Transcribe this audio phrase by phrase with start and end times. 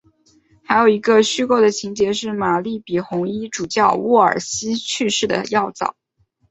[0.63, 5.95] 还有一个虚构的情节是玛丽比红衣主教沃尔西去世的要早。